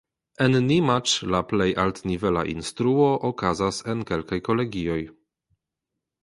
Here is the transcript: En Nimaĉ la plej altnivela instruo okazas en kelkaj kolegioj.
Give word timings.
En 0.43 0.53
Nimaĉ 0.69 1.11
la 1.35 1.41
plej 1.51 1.67
altnivela 1.83 2.43
instruo 2.53 3.05
okazas 3.29 3.83
en 3.95 4.03
kelkaj 4.13 4.41
kolegioj. 4.49 4.99